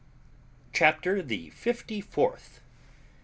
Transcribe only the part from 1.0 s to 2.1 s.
THE FIFTY